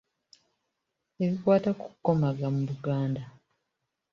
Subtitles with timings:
[1.23, 3.23] Ebikwata ku kukomaga mu Buganda.